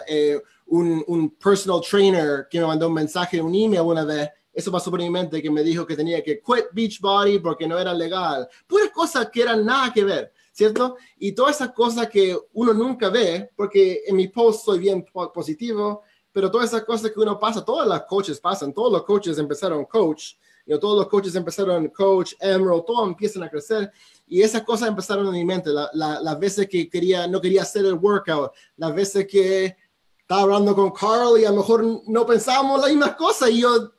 [0.07, 4.73] eh, un, un, personal trainer que me mandó un mensaje, un email una vez, eso
[4.73, 7.95] pasó por mi mente, que me dijo que tenía que quit Beachbody porque no era
[7.95, 10.33] legal, puras cosas que eran nada que ver.
[10.53, 10.97] ¿Cierto?
[11.19, 16.03] Y todas esas cosas que uno nunca ve, porque en mi post soy bien positivo,
[16.33, 19.85] pero todas esas cosas que uno pasa, todos los coaches pasan, todos los coaches empezaron
[19.85, 20.35] coach,
[20.67, 23.91] you todos los coaches empezaron coach, Emerald, todos empiezan a crecer.
[24.27, 27.85] Y esas cosas empezaron en mi mente, las la, veces que quería, no quería hacer
[27.85, 29.77] el workout, las veces que
[30.21, 33.51] estaba hablando con Carl y a lo mejor no pensábamos las mismas cosas.
[33.51, 33.91] Y yo,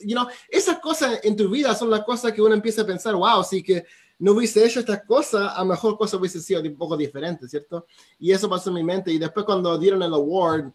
[0.00, 3.14] you know, esas cosas en tu vida son las cosas que uno empieza a pensar,
[3.14, 3.84] wow, sí que
[4.18, 7.86] no hubiese hecho estas cosas, a lo mejor cosas hubiese sido un poco diferentes, ¿cierto?
[8.18, 9.12] Y eso pasó en mi mente.
[9.12, 10.72] Y después cuando dieron el award,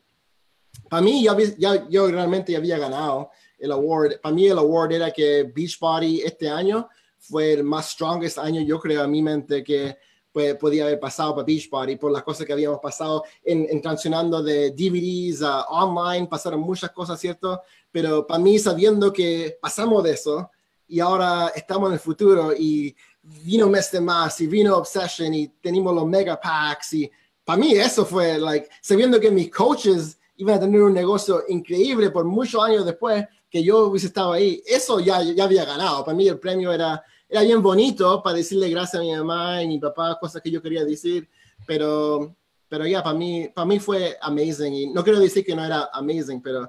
[0.90, 4.20] para mí, ya, ya, yo realmente ya había ganado el award.
[4.22, 6.88] Para mí, el award era que Beachbody este año
[7.20, 9.98] fue el más strongest año, yo creo, a mi mente, que
[10.32, 14.42] pues, podía haber pasado para Beachbody por las cosas que habíamos pasado en, en transicionando
[14.42, 17.62] de DVDs a online, pasaron muchas cosas, ¿cierto?
[17.92, 20.50] Pero para mí, sabiendo que pasamos de eso
[20.88, 25.48] y ahora estamos en el futuro y vino Mes de Más y vino Obsession y
[25.62, 27.12] tenemos los mega packs y
[27.46, 32.10] para mí eso fue, like, sabiendo que mis coaches iban a tener un negocio increíble
[32.10, 34.62] por muchos años después que yo hubiese estado ahí.
[34.66, 36.04] Eso ya, ya había ganado.
[36.04, 39.68] Para mí el premio era, era bien bonito para decirle gracias a mi mamá y
[39.68, 41.30] mi papá, cosas que yo quería decir,
[41.68, 42.36] pero,
[42.68, 44.74] pero ya, para mí, para mí fue amazing.
[44.74, 46.68] Y no quiero decir que no era amazing, pero,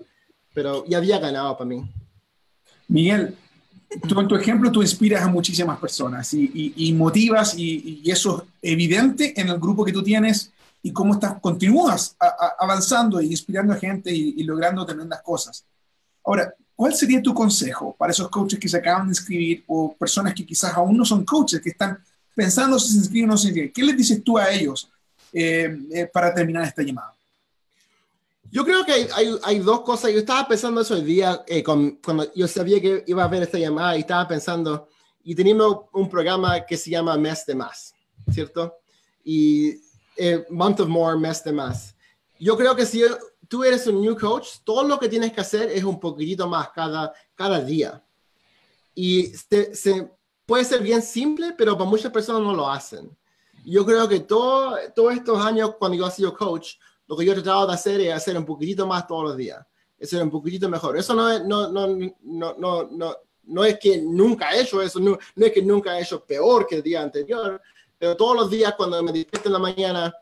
[0.52, 1.82] pero ya había ganado para mí.
[2.88, 3.34] Miguel,
[4.08, 8.46] tú en tu ejemplo tú inspiras a muchísimas personas y, y, motivas y, y, eso
[8.60, 10.52] es evidente en el grupo que tú tienes
[10.84, 12.14] y cómo estás, continúas
[12.58, 15.64] avanzando e inspirando a gente y, logrando tremendas cosas.
[16.22, 20.34] Ahora, ¿cuál sería tu consejo para esos coaches que se acaban de inscribir o personas
[20.34, 21.98] que quizás aún no son coaches, que están
[22.34, 23.72] pensando si se inscriben o no se inscriben?
[23.72, 24.90] ¿Qué les dices tú a ellos
[25.32, 27.14] eh, eh, para terminar esta llamada?
[28.50, 30.12] Yo creo que hay, hay, dos cosas.
[30.12, 33.58] Yo estaba pensando eso el día, eh, cuando yo sabía que iba a haber esta
[33.58, 34.86] llamada y estaba pensando,
[35.24, 37.94] y teníamos un programa que se llama Mes de Más,
[38.30, 38.74] ¿cierto?
[39.24, 39.80] Y
[40.16, 41.94] eh, month of more, mes de más.
[42.38, 43.02] Yo creo que si
[43.48, 46.70] tú eres un new coach, todo lo que tienes que hacer es un poquitito más
[46.70, 48.04] cada, cada día.
[48.94, 50.10] Y se,
[50.46, 53.16] puede ser bien simple, pero para muchas personas no lo hacen.
[53.64, 56.74] Yo creo que todo, todos estos años, cuando yo he sido coach,
[57.06, 59.64] lo que yo he tratado de hacer es hacer un poquitito más todos los días.
[59.98, 60.96] Es ser un poquitito mejor.
[60.96, 65.00] Eso no es, no, no, no, no, no, no es que nunca he hecho eso,
[65.00, 67.60] no, no es que nunca he hecho peor que el día anterior,
[68.04, 70.14] pero todos los días cuando me despierto en la mañana,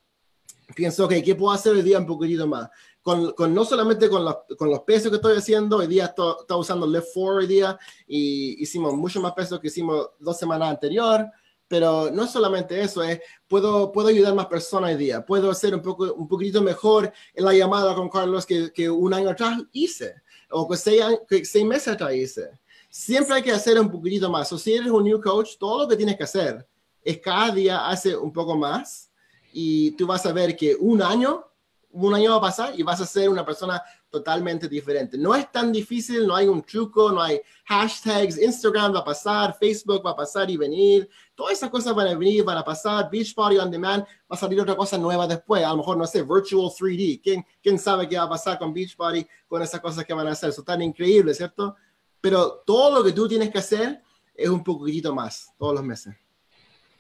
[0.73, 2.69] pienso, ok, ¿qué puedo hacer hoy día un poquitito más?
[3.03, 6.37] Con, con, no solamente con los, con los pesos que estoy haciendo, hoy día estoy,
[6.49, 11.27] usando Lift 4 hoy día y hicimos mucho más peso que hicimos dos semanas anterior,
[11.67, 13.19] pero no solamente eso, es,
[13.49, 17.45] puedo, puedo ayudar más personas hoy día, puedo hacer un, poco, un poquito mejor en
[17.45, 21.65] la llamada con Carlos que, que un año atrás hice, o que seis, que seis
[21.65, 22.61] meses atrás hice.
[22.89, 24.53] Siempre hay que hacer un poquitito más.
[24.53, 26.65] O si eres un new coach, todo lo que tienes que hacer
[27.05, 29.11] es cada día hace un poco más
[29.53, 31.45] y tú vas a ver que un año,
[31.91, 35.17] un año va a pasar y vas a ser una persona totalmente diferente.
[35.17, 39.57] No es tan difícil, no hay un truco, no hay hashtags, Instagram va a pasar,
[39.59, 43.11] Facebook va a pasar y venir, todas esas cosas van a venir, van a pasar,
[43.11, 46.23] Beachbody On Demand, va a salir otra cosa nueva después, a lo mejor, no sé,
[46.23, 50.13] Virtual 3D, ¿quién, quién sabe qué va a pasar con Beachbody, con esas cosas que
[50.13, 50.51] van a hacer?
[50.51, 51.75] Eso tan increíble, ¿cierto?
[52.21, 54.03] Pero todo lo que tú tienes que hacer
[54.35, 56.15] es un poquitito más, todos los meses.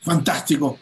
[0.02, 0.78] Fantástico.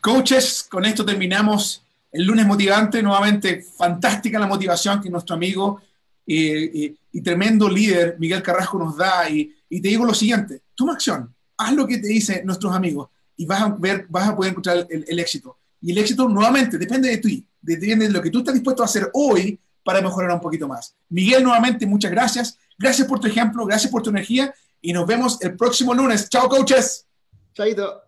[0.00, 3.02] Coaches, con esto terminamos el lunes motivante.
[3.02, 5.80] Nuevamente, fantástica la motivación que nuestro amigo
[6.26, 9.28] y, tremendo líder Miguel Carrasco nos da.
[9.28, 13.44] Y, te digo lo siguiente, toma acción, haz lo que te dicen nuestros amigos y
[13.44, 15.58] vas a, ver, vas a poder encontrar el, éxito.
[15.80, 18.86] Y el éxito nuevamente depende de ti, depende de lo que tú estás dispuesto a
[18.86, 20.94] hacer hoy para mejorar un poquito más.
[21.08, 22.58] Miguel, nuevamente, muchas gracias.
[22.78, 26.28] Gracias por tu ejemplo, gracias por tu energía y nos vemos el próximo lunes.
[26.28, 27.06] Chao, coaches.
[27.52, 28.03] Chaito.